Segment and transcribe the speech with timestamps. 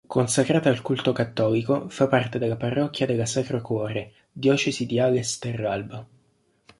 [0.07, 6.07] Consacrata al culto cattolico, fa parte della parrocchia della Sacro Cuore, diocesi di Ales-Terralba.